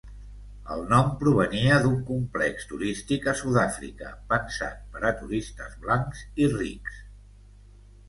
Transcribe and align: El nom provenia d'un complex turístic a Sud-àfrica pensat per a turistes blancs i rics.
El 0.75 0.79
nom 0.93 1.11
provenia 1.19 1.75
d'un 1.83 1.99
complex 2.07 2.65
turístic 2.73 3.29
a 3.33 3.37
Sud-àfrica 3.43 4.11
pensat 4.35 4.83
per 4.97 5.07
a 5.13 5.15
turistes 5.23 5.81
blancs 5.89 6.27
i 6.47 6.53
rics. 6.61 7.03